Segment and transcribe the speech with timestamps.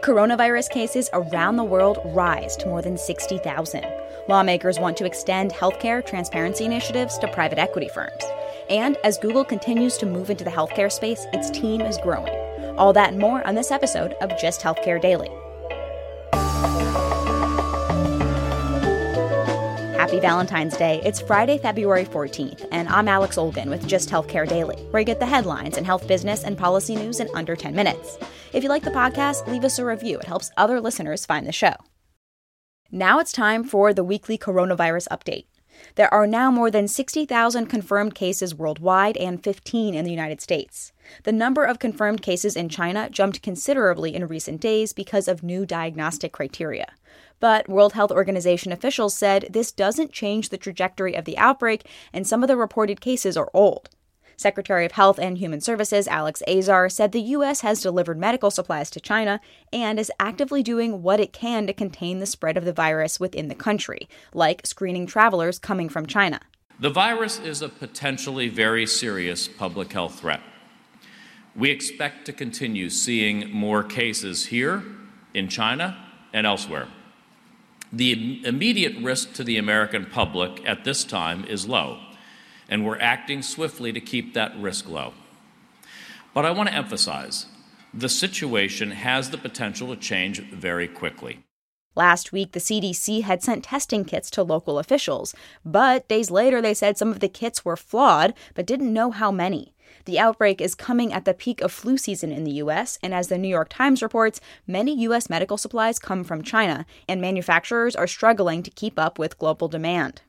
[0.00, 3.84] Coronavirus cases around the world rise to more than 60,000.
[4.28, 8.22] Lawmakers want to extend healthcare transparency initiatives to private equity firms.
[8.70, 12.34] And as Google continues to move into the healthcare space, its team is growing.
[12.78, 15.30] All that and more on this episode of Gist Healthcare Daily.
[20.10, 21.00] Happy Valentine's Day.
[21.04, 25.20] It's Friday, February 14th, and I'm Alex Olgin with Gist Healthcare Daily, where you get
[25.20, 28.18] the headlines and health business and policy news in under 10 minutes.
[28.52, 30.18] If you like the podcast, leave us a review.
[30.18, 31.74] It helps other listeners find the show.
[32.90, 35.44] Now it's time for the weekly coronavirus update.
[35.94, 40.92] There are now more than 60,000 confirmed cases worldwide and 15 in the United States.
[41.22, 45.64] The number of confirmed cases in China jumped considerably in recent days because of new
[45.64, 46.94] diagnostic criteria.
[47.40, 52.26] But World Health Organization officials said this doesn't change the trajectory of the outbreak, and
[52.26, 53.88] some of the reported cases are old.
[54.36, 57.60] Secretary of Health and Human Services Alex Azar said the U.S.
[57.60, 59.38] has delivered medical supplies to China
[59.70, 63.48] and is actively doing what it can to contain the spread of the virus within
[63.48, 66.40] the country, like screening travelers coming from China.
[66.78, 70.40] The virus is a potentially very serious public health threat.
[71.54, 74.82] We expect to continue seeing more cases here,
[75.34, 76.88] in China, and elsewhere.
[77.92, 81.98] The immediate risk to the American public at this time is low,
[82.68, 85.12] and we're acting swiftly to keep that risk low.
[86.32, 87.46] But I want to emphasize
[87.92, 91.42] the situation has the potential to change very quickly.
[91.96, 95.34] Last week, the CDC had sent testing kits to local officials,
[95.64, 99.32] but days later they said some of the kits were flawed, but didn't know how
[99.32, 99.74] many.
[100.04, 103.28] The outbreak is coming at the peak of flu season in the U.S., and as
[103.28, 105.28] the New York Times reports, many U.S.
[105.28, 110.22] medical supplies come from China, and manufacturers are struggling to keep up with global demand.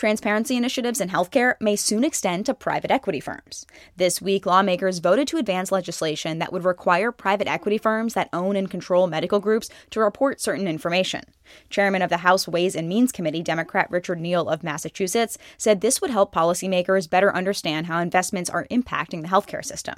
[0.00, 3.66] Transparency initiatives in healthcare may soon extend to private equity firms.
[3.98, 8.56] This week, lawmakers voted to advance legislation that would require private equity firms that own
[8.56, 11.24] and control medical groups to report certain information.
[11.68, 16.00] Chairman of the House Ways and Means Committee, Democrat Richard Neal of Massachusetts, said this
[16.00, 19.96] would help policymakers better understand how investments are impacting the healthcare system.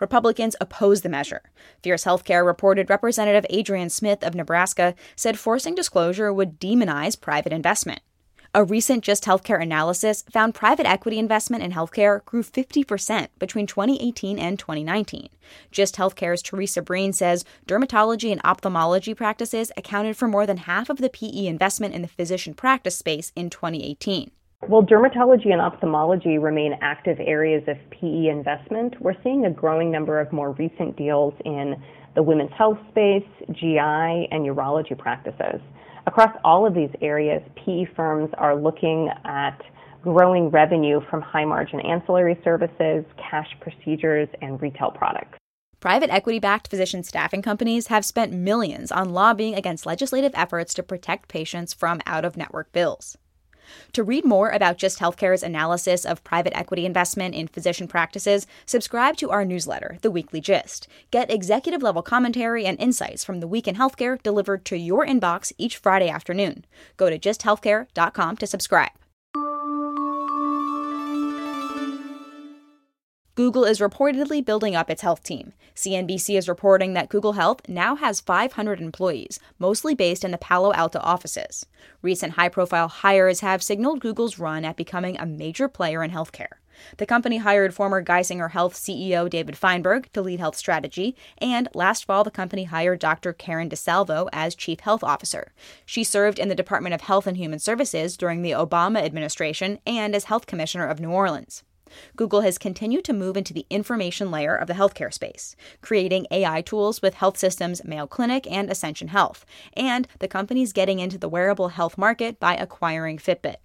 [0.00, 1.42] Republicans oppose the measure.
[1.84, 8.00] Fierce Healthcare reported Representative Adrian Smith of Nebraska said forcing disclosure would demonize private investment.
[8.56, 14.38] A recent Gist Healthcare analysis found private equity investment in healthcare grew 50% between 2018
[14.38, 15.28] and 2019.
[15.70, 20.96] Gist Healthcare's Teresa Breen says dermatology and ophthalmology practices accounted for more than half of
[20.96, 24.30] the PE investment in the physician practice space in 2018.
[24.60, 30.18] While dermatology and ophthalmology remain active areas of PE investment, we're seeing a growing number
[30.18, 31.76] of more recent deals in
[32.14, 35.60] the women's health space, GI, and urology practices.
[36.06, 39.60] Across all of these areas, PE firms are looking at
[40.02, 45.36] growing revenue from high margin ancillary services, cash procedures, and retail products.
[45.80, 50.82] Private equity backed physician staffing companies have spent millions on lobbying against legislative efforts to
[50.82, 53.18] protect patients from out of network bills.
[53.92, 59.16] To read more about Gist Healthcare's analysis of private equity investment in physician practices, subscribe
[59.18, 60.88] to our newsletter, The Weekly Gist.
[61.10, 65.52] Get executive level commentary and insights from the week in healthcare delivered to your inbox
[65.58, 66.64] each Friday afternoon.
[66.96, 68.90] Go to gisthealthcare.com to subscribe.
[73.36, 75.52] Google is reportedly building up its health team.
[75.74, 80.72] CNBC is reporting that Google Health now has 500 employees, mostly based in the Palo
[80.72, 81.66] Alto offices.
[82.00, 86.54] Recent high profile hires have signaled Google's run at becoming a major player in healthcare.
[86.96, 92.06] The company hired former Geisinger Health CEO David Feinberg to lead health strategy, and last
[92.06, 93.34] fall the company hired Dr.
[93.34, 95.52] Karen DeSalvo as chief health officer.
[95.84, 100.14] She served in the Department of Health and Human Services during the Obama administration and
[100.14, 101.64] as health commissioner of New Orleans.
[102.16, 106.62] Google has continued to move into the information layer of the healthcare space, creating AI
[106.62, 109.44] tools with health systems Mayo Clinic and Ascension Health,
[109.74, 113.56] and the company's getting into the wearable health market by acquiring Fitbit.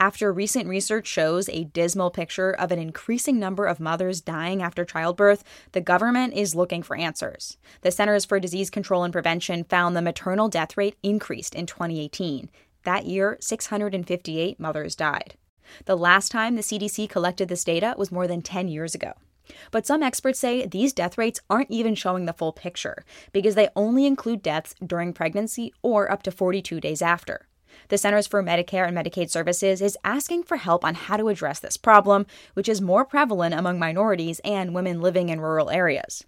[0.00, 4.82] After recent research shows a dismal picture of an increasing number of mothers dying after
[4.82, 7.58] childbirth, the government is looking for answers.
[7.82, 12.48] The Centers for Disease Control and Prevention found the maternal death rate increased in 2018.
[12.84, 15.34] That year, 658 mothers died.
[15.84, 19.12] The last time the CDC collected this data was more than 10 years ago.
[19.70, 23.68] But some experts say these death rates aren't even showing the full picture because they
[23.74, 27.46] only include deaths during pregnancy or up to 42 days after.
[27.88, 31.60] The Centers for Medicare and Medicaid Services is asking for help on how to address
[31.60, 36.24] this problem, which is more prevalent among minorities and women living in rural areas.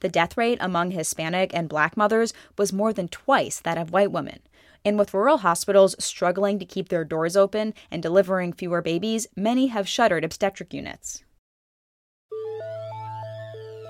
[0.00, 4.10] The death rate among Hispanic and black mothers was more than twice that of white
[4.10, 4.40] women.
[4.84, 9.68] And with rural hospitals struggling to keep their doors open and delivering fewer babies, many
[9.68, 11.22] have shuttered obstetric units.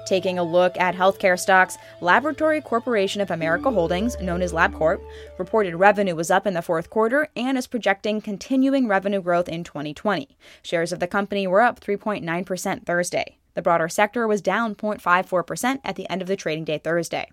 [0.07, 5.01] Taking a look at healthcare stocks, Laboratory Corporation of America Holdings, known as LabCorp,
[5.39, 9.63] reported revenue was up in the fourth quarter and is projecting continuing revenue growth in
[9.63, 10.37] 2020.
[10.63, 13.39] Shares of the company were up 3.9% Thursday.
[13.55, 17.31] The broader sector was down 0.54% at the end of the trading day Thursday.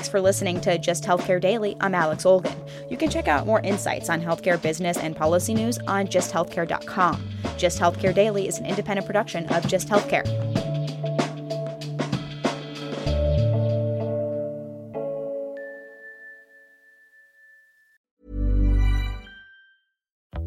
[0.00, 1.76] Thanks for listening to Gist Healthcare Daily.
[1.78, 2.56] I'm Alex Olgin.
[2.88, 7.28] You can check out more insights on healthcare business and policy news on gisthealthcare.com.
[7.58, 10.49] Gist Healthcare Daily is an independent production of Gist Healthcare.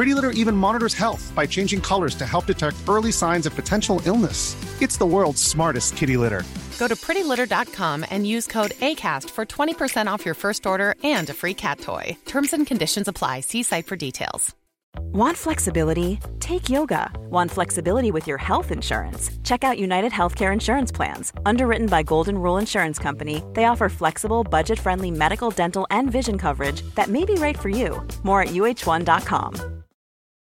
[0.00, 4.00] Pretty Litter even monitors health by changing colors to help detect early signs of potential
[4.06, 4.56] illness.
[4.80, 6.42] It's the world's smartest kitty litter.
[6.78, 11.34] Go to prettylitter.com and use code ACAST for 20% off your first order and a
[11.34, 12.16] free cat toy.
[12.24, 13.40] Terms and conditions apply.
[13.40, 14.56] See site for details.
[15.12, 16.18] Want flexibility?
[16.40, 17.10] Take yoga.
[17.28, 19.30] Want flexibility with your health insurance?
[19.44, 21.30] Check out United Healthcare Insurance Plans.
[21.44, 26.38] Underwritten by Golden Rule Insurance Company, they offer flexible, budget friendly medical, dental, and vision
[26.38, 28.02] coverage that may be right for you.
[28.22, 29.79] More at uh1.com.